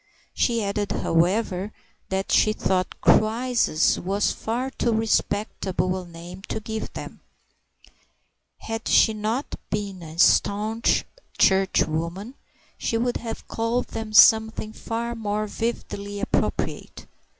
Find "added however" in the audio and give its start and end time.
0.63-1.71